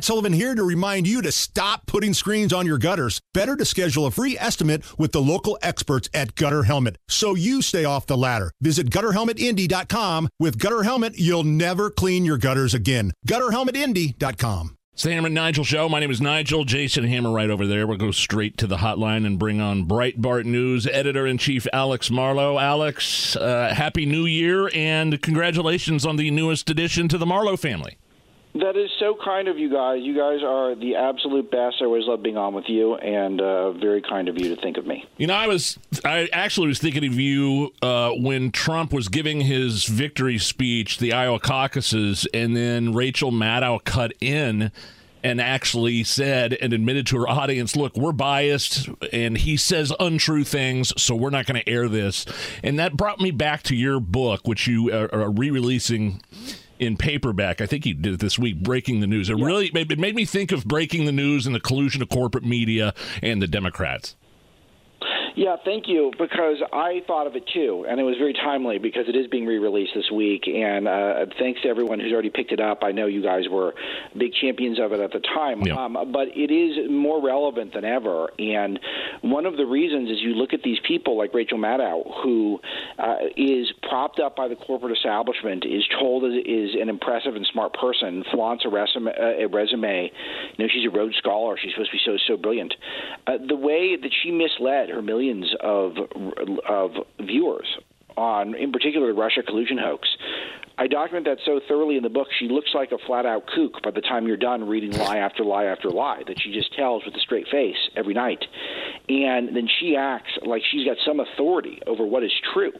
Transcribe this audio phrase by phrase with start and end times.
[0.00, 3.20] Matt Sullivan here to remind you to stop putting screens on your gutters.
[3.34, 7.60] Better to schedule a free estimate with the local experts at Gutter Helmet so you
[7.60, 8.50] stay off the ladder.
[8.62, 10.30] Visit gutterhelmetindy.com.
[10.38, 13.12] With Gutter Helmet, you'll never clean your gutters again.
[13.28, 14.78] Gutterhelmetindy.com.
[14.94, 15.86] It's the Hammer and Nigel show.
[15.86, 16.64] My name is Nigel.
[16.64, 17.86] Jason Hammer right over there.
[17.86, 22.10] We'll go straight to the hotline and bring on Breitbart News editor in chief Alex
[22.10, 22.58] Marlow.
[22.58, 27.98] Alex, uh, happy new year and congratulations on the newest addition to the Marlow family.
[28.54, 30.00] That is so kind of you guys.
[30.02, 31.76] You guys are the absolute best.
[31.80, 34.76] I always love being on with you, and uh, very kind of you to think
[34.76, 35.04] of me.
[35.18, 39.42] You know, I was, I actually was thinking of you uh, when Trump was giving
[39.42, 44.72] his victory speech, the Iowa caucuses, and then Rachel Maddow cut in
[45.22, 50.44] and actually said and admitted to her audience, look, we're biased and he says untrue
[50.44, 52.24] things, so we're not going to air this.
[52.62, 56.22] And that brought me back to your book, which you are, are re releasing
[56.80, 57.60] in paperback.
[57.60, 59.28] I think he did it this week, breaking the news.
[59.28, 59.44] It yeah.
[59.44, 62.94] really it made me think of breaking the news and the collusion of corporate media
[63.22, 64.16] and the Democrats.
[65.36, 69.08] Yeah, thank you, because I thought of it too, and it was very timely because
[69.08, 70.46] it is being re-released this week.
[70.46, 72.80] And uh, thanks to everyone who's already picked it up.
[72.82, 73.74] I know you guys were
[74.16, 75.84] big champions of it at the time, yeah.
[75.84, 78.30] um, but it is more relevant than ever.
[78.38, 78.80] And
[79.22, 82.60] one of the reasons is you look at these people like Rachel Maddow, who
[82.98, 87.74] uh, is propped up by the corporate establishment, is told is, an impressive and smart
[87.74, 90.10] person, flaunts a resume, uh, a resume.
[90.56, 91.56] You know, she's a Rhodes Scholar.
[91.60, 92.74] She's supposed to be so so brilliant.
[93.26, 95.92] Uh, the way that she misled her million millions of
[96.68, 96.90] of
[97.20, 97.66] viewers
[98.16, 100.08] on, in particular, the Russia collusion hoax.
[100.78, 102.28] I document that so thoroughly in the book.
[102.38, 105.44] She looks like a flat out kook by the time you're done reading lie after
[105.44, 108.44] lie after lie that she just tells with a straight face every night.
[109.08, 112.72] And then she acts like she's got some authority over what is true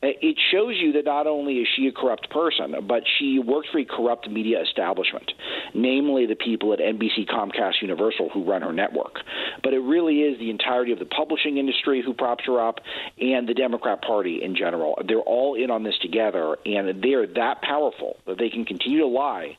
[0.00, 3.68] uh, it shows you that not only is she a corrupt person, but she works
[3.72, 5.32] for a corrupt media establishment,
[5.74, 9.16] namely the people at NBC, Comcast, Universal who run her network.
[9.62, 12.80] But it really is the entirety of the publishing industry who props her up
[13.20, 14.98] and the Democrat Party in general.
[15.06, 19.06] They're all in on this together, and they're that powerful that they can continue to
[19.06, 19.56] lie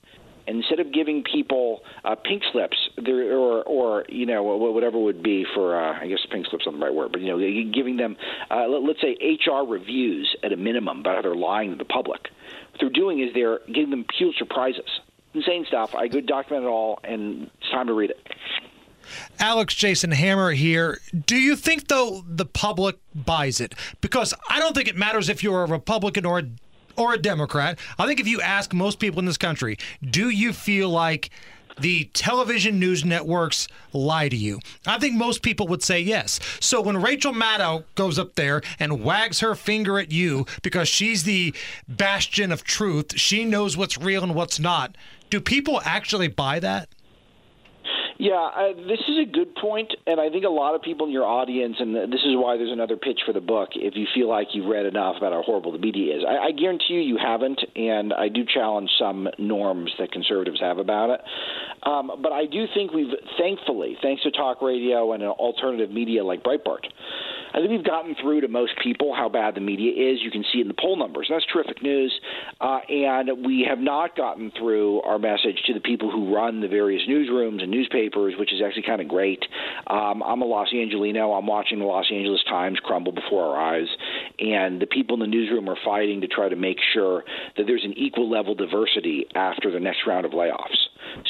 [0.49, 5.79] instead of giving people uh, pink slips, or or you know whatever would be for
[5.79, 8.17] uh, I guess pink slips not the right word, but you know giving them
[8.49, 11.85] uh, let, us say HR reviews at a minimum about how they're lying to the
[11.85, 12.29] public.
[12.71, 14.89] What they're doing is they're giving them Pulitzer prizes.
[15.33, 15.93] Insane stuff.
[15.93, 18.27] I could document it all, and it's time to read it.
[19.39, 20.99] Alex Jason Hammer here.
[21.25, 23.75] Do you think, though, the public buys it?
[24.01, 26.43] Because I don't think it matters if you're a Republican or a
[26.99, 27.79] or a Democrat.
[27.97, 31.29] I think if you ask most people in this country, do you feel like
[31.79, 34.59] the television news networks lie to you?
[34.85, 36.39] I think most people would say yes.
[36.59, 41.23] So when Rachel Maddow goes up there and wags her finger at you because she's
[41.23, 41.55] the
[41.87, 44.95] bastion of truth, she knows what's real and what's not.
[45.29, 46.89] Do people actually buy that?
[48.21, 51.13] Yeah, uh, this is a good point, and I think a lot of people in
[51.13, 53.69] your audience, and this is why there's another pitch for the book.
[53.75, 56.51] If you feel like you've read enough about how horrible the media is, I, I
[56.51, 61.21] guarantee you you haven't, and I do challenge some norms that conservatives have about it.
[61.83, 66.21] Um, but I do think we've, thankfully, thanks to talk radio and an alternative media
[66.21, 66.83] like Breitbart,
[67.53, 70.19] I think we've gotten through to most people how bad the media is.
[70.21, 71.27] You can see in the poll numbers.
[71.29, 72.13] That's terrific news.
[72.61, 76.67] Uh, and we have not gotten through our message to the people who run the
[76.67, 79.43] various newsrooms and newspapers, which is actually kind of great.
[79.87, 81.31] Um, I'm a Los Angelino.
[81.33, 83.87] I'm watching the Los Angeles Times crumble before our eyes.
[84.39, 87.23] And the people in the newsroom are fighting to try to make sure
[87.57, 90.77] that there's an equal level diversity after the next round of layoffs.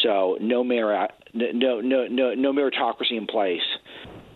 [0.04, 3.62] So no merit, no no no no meritocracy in place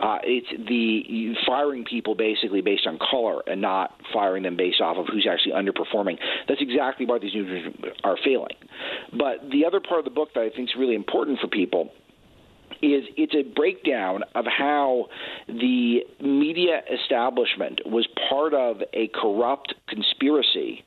[0.03, 4.97] uh, it's the firing people basically based on color and not firing them based off
[4.97, 6.17] of who's actually underperforming.
[6.47, 8.55] That's exactly why these news are failing.
[9.11, 11.91] But the other part of the book that I think is really important for people
[12.83, 15.07] is it's a breakdown of how
[15.47, 20.83] the media establishment was part of a corrupt conspiracy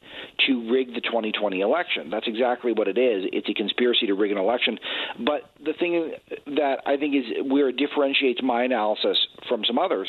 [0.47, 2.11] to rig the 2020 election.
[2.11, 3.25] That's exactly what it is.
[3.33, 4.79] It's a conspiracy to rig an election.
[5.25, 6.13] But the thing
[6.47, 9.17] that I think is where it differentiates my analysis
[9.49, 10.09] from some others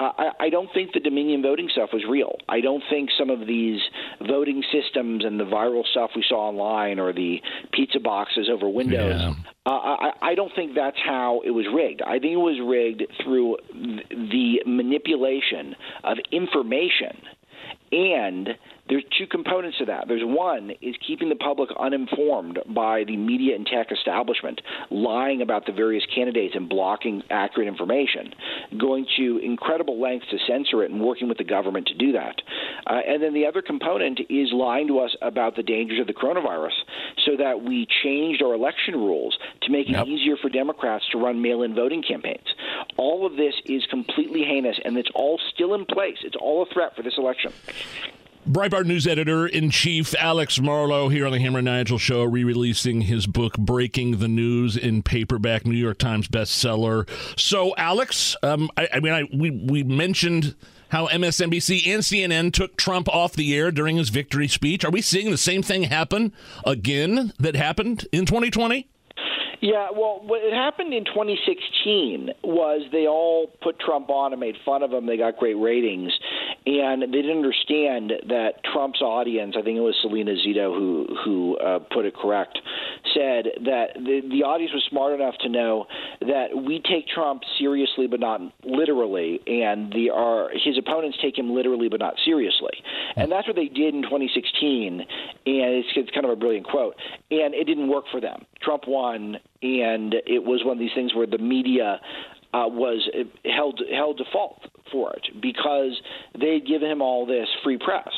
[0.00, 2.36] I, I don't think the Dominion voting stuff was real.
[2.48, 3.80] I don't think some of these
[4.26, 7.40] voting systems and the viral stuff we saw online or the
[7.72, 9.20] pizza boxes over windows.
[9.20, 9.34] Yeah.
[9.66, 12.00] Uh, I, I don't think that's how it was rigged.
[12.02, 13.58] I think it was rigged through
[14.10, 17.20] the manipulation of information
[17.92, 18.48] and
[18.90, 20.08] There's two components to that.
[20.08, 24.60] There's one is keeping the public uninformed by the media and tech establishment
[24.90, 28.34] lying about the various candidates and blocking accurate information,
[28.76, 32.42] going to incredible lengths to censor it and working with the government to do that.
[32.84, 36.12] Uh, and then the other component is lying to us about the dangers of the
[36.12, 36.74] coronavirus
[37.24, 40.04] so that we changed our election rules to make yep.
[40.04, 42.54] it easier for Democrats to run mail in voting campaigns.
[42.96, 46.18] All of this is completely heinous, and it's all still in place.
[46.24, 47.52] It's all a threat for this election.
[48.48, 52.42] Breitbart News Editor in Chief Alex Marlow here on the Hammer and Nigel Show, re
[52.42, 57.06] releasing his book, Breaking the News, in paperback, New York Times bestseller.
[57.38, 60.54] So, Alex, um, I, I mean, I, we, we mentioned
[60.88, 64.86] how MSNBC and CNN took Trump off the air during his victory speech.
[64.86, 66.32] Are we seeing the same thing happen
[66.64, 68.88] again that happened in 2020?
[69.60, 74.82] Yeah, well, what happened in 2016 was they all put Trump on and made fun
[74.82, 75.04] of him.
[75.04, 76.12] They got great ratings,
[76.66, 79.54] and they didn't understand that Trump's audience.
[79.58, 82.58] I think it was Salena Zito who who uh, put it correct.
[83.14, 85.86] Said that the the audience was smart enough to know
[86.20, 91.54] that we take Trump seriously but not literally, and the our his opponents take him
[91.54, 92.72] literally but not seriously,
[93.16, 95.00] and that's what they did in 2016.
[95.00, 95.06] And
[95.46, 96.96] it's, it's kind of a brilliant quote,
[97.30, 98.44] and it didn't work for them.
[98.62, 102.00] Trump won and it was one of these things where the media
[102.52, 103.08] uh, was
[103.44, 106.00] held held default for it because
[106.38, 108.08] they'd given him all this free press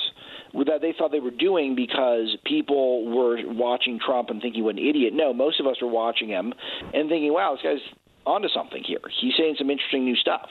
[0.54, 4.78] that they thought they were doing because people were watching Trump and thinking was an
[4.78, 5.14] idiot.
[5.14, 6.52] No, most of us were watching him
[6.92, 7.94] and thinking, "Wow, this guy's
[8.26, 9.00] onto something here.
[9.20, 10.48] He's saying some interesting new stuff.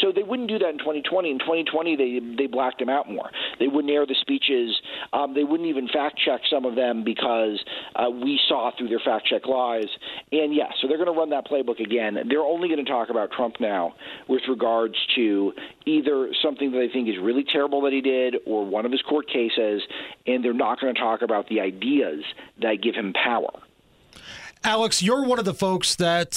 [0.00, 1.30] So they wouldn't do that in 2020.
[1.30, 3.30] In 2020, they they blacked him out more.
[3.58, 4.80] They wouldn't air the speeches.
[5.12, 7.62] Um, they wouldn't even fact check some of them because
[7.94, 9.88] uh, we saw through their fact check lies.
[10.30, 12.18] And yes, so they're going to run that playbook again.
[12.28, 13.94] They're only going to talk about Trump now
[14.28, 15.52] with regards to
[15.86, 19.02] either something that they think is really terrible that he did or one of his
[19.02, 19.82] court cases,
[20.26, 22.24] and they're not going to talk about the ideas
[22.60, 23.50] that give him power.
[24.64, 26.34] Alex, you're one of the folks that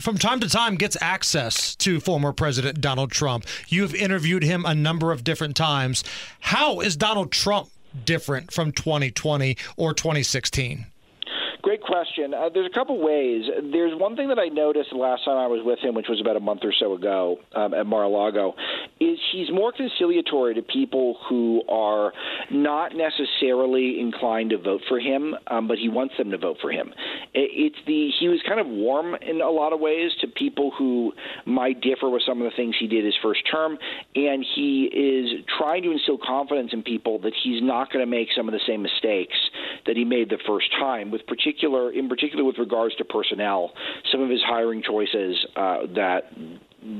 [0.00, 3.46] from time to time gets access to former President Donald Trump.
[3.68, 6.02] You've interviewed him a number of different times.
[6.40, 7.68] How is Donald Trump
[8.04, 10.86] different from 2020 or 2016?
[11.88, 12.34] Question.
[12.34, 13.46] Uh, there's a couple ways.
[13.72, 16.36] There's one thing that I noticed last time I was with him, which was about
[16.36, 18.54] a month or so ago um, at Mar-a-Lago,
[19.00, 22.12] is he's more conciliatory to people who are
[22.50, 26.70] not necessarily inclined to vote for him, um, but he wants them to vote for
[26.70, 26.92] him.
[27.32, 31.14] It's the he was kind of warm in a lot of ways to people who
[31.46, 33.78] might differ with some of the things he did his first term,
[34.14, 38.28] and he is trying to instill confidence in people that he's not going to make
[38.36, 39.38] some of the same mistakes
[39.86, 43.72] that he made the first time, with particular in particular with regards to personnel,
[44.10, 46.32] some of his hiring choices uh, that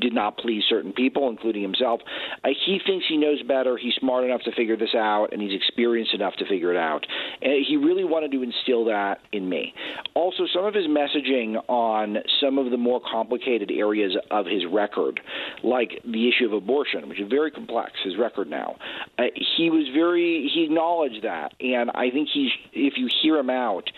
[0.00, 2.00] did not please certain people, including himself.
[2.44, 3.76] Uh, he thinks he knows better.
[3.76, 7.06] He's smart enough to figure this out, and he's experienced enough to figure it out.
[7.40, 9.75] And he really wanted to instill that in me.
[10.14, 15.20] Also, some of his messaging on some of the more complicated areas of his record,
[15.62, 18.76] like the issue of abortion, which is very complex, his record now,
[19.19, 19.25] uh,
[19.56, 21.54] he was very, he acknowledged that.
[21.60, 23.88] And I think he's, if you hear him out,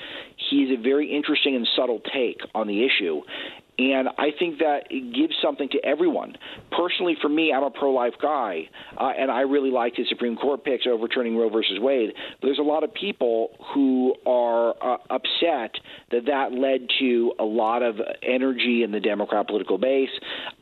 [0.51, 3.23] he's a very interesting and subtle take on the issue.
[3.81, 6.37] And I think that it gives something to everyone.
[6.71, 8.69] Personally, for me, I'm a pro life guy,
[8.99, 12.13] uh, and I really like his Supreme Court picks overturning Roe versus Wade.
[12.41, 15.81] But there's a lot of people who are uh, upset
[16.11, 20.11] that that led to a lot of energy in the Democrat political base,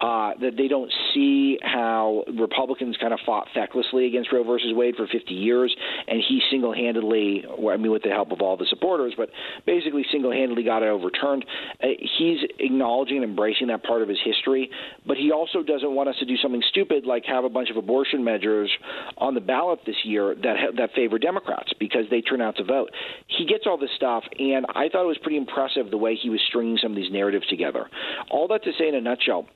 [0.00, 4.94] uh, that they don't see how Republicans kind of fought fecklessly against Roe versus Wade
[4.96, 5.74] for 50 years,
[6.06, 9.30] and he single handedly, I mean, with the help of all the supporters, but
[9.66, 11.44] basically single handedly got it overturned.
[11.82, 14.70] Uh, he's acknowledging and embracing that part of his history,
[15.06, 17.76] but he also doesn't want us to do something stupid like have a bunch of
[17.76, 18.70] abortion measures
[19.16, 22.90] on the ballot this year that that favor Democrats because they turn out to vote.
[23.26, 26.30] He gets all this stuff, and I thought it was pretty impressive the way he
[26.30, 27.88] was stringing some of these narratives together.
[28.30, 29.46] All that to say, in a nutshell,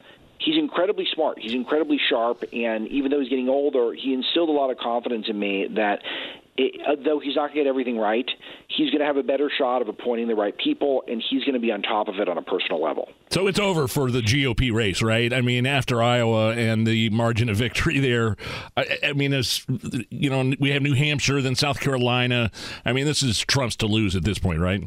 [0.45, 1.39] he's incredibly smart.
[1.39, 5.27] He's incredibly sharp, and even though he's getting older, he instilled a lot of confidence
[5.29, 6.03] in me that
[6.57, 8.31] it, uh, though he's not going to get everything right,
[8.69, 11.55] he's going to have a better shot of appointing the right people, and he's going
[11.55, 13.11] to be on top of it on a personal level.
[13.31, 15.33] So it's over for the GOP race, right?
[15.33, 18.37] I mean, after Iowa and the margin of victory there,
[18.77, 19.65] I, I mean, as
[20.11, 22.51] you know, we have New Hampshire, then South Carolina.
[22.85, 24.83] I mean, this is Trump's to lose at this point, right?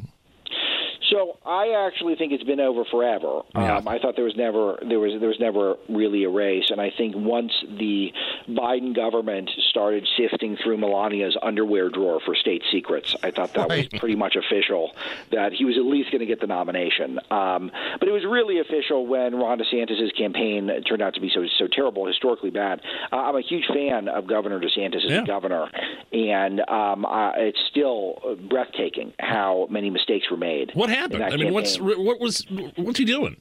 [1.45, 3.41] I actually think it's been over forever.
[3.53, 3.77] Yeah.
[3.77, 6.81] Um, I thought there was never there was there was never really a race, and
[6.81, 8.11] I think once the
[8.49, 13.91] Biden government started sifting through Melania's underwear drawer for state secrets, I thought that Right.
[13.91, 14.91] was pretty much official
[15.31, 17.19] that he was at least going to get the nomination.
[17.29, 21.45] Um, but it was really official when Ron DeSantis' campaign turned out to be so
[21.59, 22.81] so terrible, historically bad.
[23.11, 25.25] Uh, I'm a huge fan of Governor DeSantis as Yeah.
[25.25, 25.69] governor,
[26.11, 30.71] and um, uh, it's still breathtaking how many mistakes were made.
[30.73, 31.34] What happened?
[31.35, 32.45] I mean, what's what was
[32.77, 33.35] what's he doing?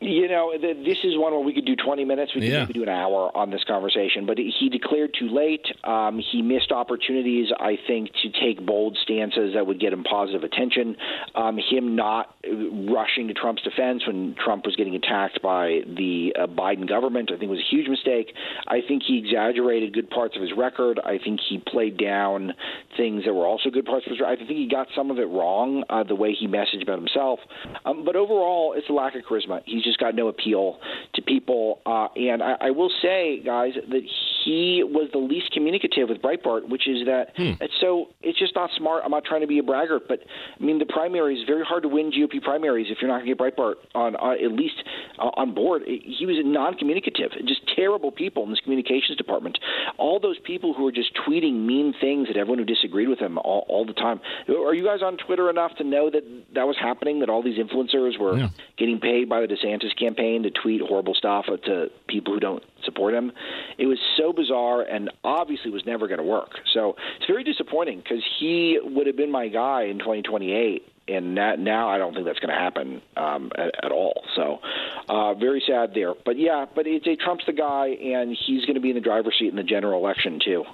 [0.00, 2.34] You know, th- this is one where we could do 20 minutes.
[2.34, 2.66] We could Yeah.
[2.66, 4.26] do an hour on this conversation.
[4.26, 5.64] But he declared too late.
[5.84, 10.44] Um, he missed opportunities, I think, to take bold stances that would get him positive
[10.44, 10.96] attention.
[11.34, 12.52] Um, him not uh,
[12.92, 17.36] rushing to Trump's defense when Trump was getting attacked by the uh, Biden government, I
[17.38, 18.34] think was a huge mistake.
[18.66, 20.98] I think he exaggerated good parts of his record.
[21.04, 22.54] I think he played down
[22.96, 24.32] things that were also good parts of his record.
[24.32, 27.38] I think he got some of it wrong, uh, the way he messaged about himself.
[27.84, 29.62] Um, but overall, it's a lack of charisma.
[29.64, 30.78] He's just got no appeal
[31.14, 31.80] to people.
[31.86, 34.02] Uh, and I, I will say, guys, that
[34.44, 38.70] he was the least communicative with Breitbart, which is that it's so it's just not
[38.76, 39.02] smart.
[39.04, 40.20] I'm not trying to be a braggart, but
[40.60, 43.28] I mean the primary is very hard to win GOP primaries if you're not going
[43.28, 44.76] to get Breitbart on uh, at least
[45.18, 45.82] uh, on board.
[45.86, 49.58] He was non-communicative, just terrible people in this communications department.
[49.98, 53.38] All those people who are just tweeting mean things at everyone who disagreed with him
[53.38, 54.20] all, all the time.
[54.48, 56.24] Are you guys on Twitter enough to know that
[56.54, 57.20] that was happening?
[57.20, 58.36] That all these influencers were
[58.76, 62.62] getting paid by the DeSantis campaign to tweet horrible stuff to people who don't
[62.94, 63.32] support him.
[63.78, 66.50] It was so bizarre and obviously was never going to work.
[66.72, 70.90] So it's very disappointing because he would have been my guy in 2028.
[71.06, 74.22] And that, now I don't think that's going to happen um, at, at all.
[74.36, 74.60] So,
[75.06, 76.14] uh, very sad there.
[76.24, 79.02] But yeah, but it's a Trump's the guy, and he's going to be in the
[79.02, 80.64] driver's seat in the general election too.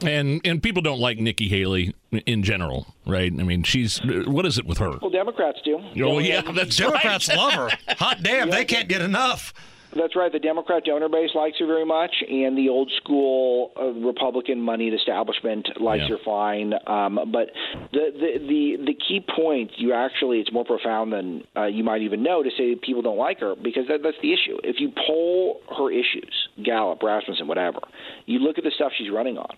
[0.00, 3.30] And and people don't like Nikki Haley in general, right?
[3.30, 4.96] I mean, she's what is it with her?
[5.02, 5.78] Well, Democrats do.
[6.02, 7.36] Oh yeah, that's Democrats right.
[7.36, 7.94] love her.
[7.98, 9.52] Hot damn, they can't get enough.
[9.96, 10.30] That's right.
[10.30, 14.92] The Democrat donor base likes her very much, and the old school uh, Republican moneyed
[14.94, 16.16] establishment likes Yeah.
[16.16, 16.74] her fine.
[16.86, 17.50] Um, but
[17.92, 22.02] the, the the the key point, you actually, it's more profound than uh, you might
[22.02, 24.58] even know to say people don't like her because that, that's the issue.
[24.62, 27.78] If you poll her issues, Gallup, Rasmussen, whatever,
[28.26, 29.56] you look at the stuff she's running on.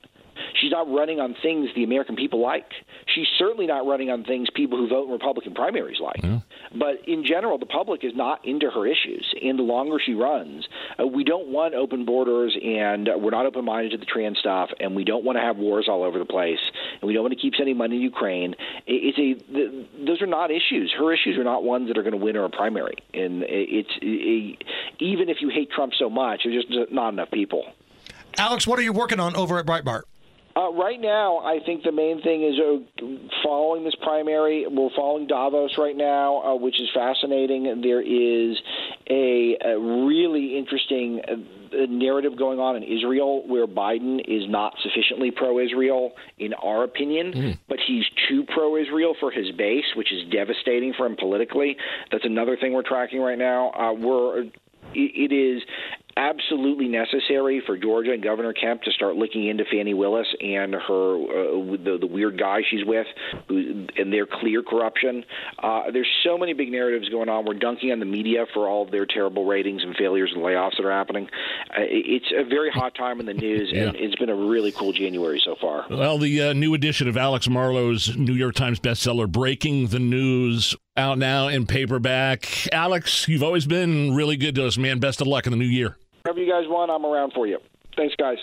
[0.61, 2.71] She's not running on things the American people like.
[3.15, 6.23] She's certainly not running on things people who vote in Republican primaries like.
[6.75, 9.33] But in general, the public is not into her issues.
[9.43, 10.67] And the longer she runs,
[11.01, 14.39] uh, we don't want open borders, and uh, we're not open minded to the trans
[14.39, 16.59] stuff, and we don't want to have wars all over the place,
[17.01, 18.55] and we don't want to keep sending money to Ukraine.
[18.61, 20.93] I- It's a th- those are not issues.
[20.97, 22.97] Her issues are not ones that are going to win her a primary.
[23.15, 24.59] And it's a,
[25.03, 27.65] even if you hate Trump so much, there's just not enough people.
[28.37, 30.03] Alex, what are you working on over at Breitbart?
[30.59, 33.07] Uh, right now, I think the main thing is uh,
[33.45, 34.67] following this primary.
[34.69, 37.81] We're following Davos right now, uh, which is fascinating.
[37.81, 38.59] There is
[39.09, 41.37] a, a really interesting uh,
[41.89, 47.59] narrative going on in Israel where Biden is not sufficiently pro Israel, in our opinion,
[47.69, 51.77] but he's too pro Israel for his base, which is devastating for him politically.
[52.11, 53.71] That's another thing we're tracking right now.
[53.71, 54.47] Uh, we're
[54.95, 55.63] it is
[56.19, 61.15] absolutely necessary for Georgia and Governor Kemp to start looking into Fani Willis and her
[61.15, 63.07] uh, the, the weird guy she's with,
[63.47, 65.25] who, and their clear corruption.
[65.63, 67.45] Uh, there's so many big narratives going on.
[67.45, 70.77] We're dunking on the media for all of their terrible ratings and failures and layoffs
[70.77, 71.29] that are happening.
[71.71, 74.93] Uh, it's a very hot time in the news, and it's been a really cool
[74.93, 75.87] January so far.
[75.89, 80.75] Well, the uh, new edition of Alex Marlow's New York Times bestseller, Breaking the News,
[80.97, 82.69] out now in paperback.
[82.73, 84.99] Alex, you've always been really good to us, man.
[84.99, 85.97] Best of luck in the new year.
[86.29, 87.59] Whatever you guys want, I'm around for you.
[87.97, 88.37] Thanks, guys.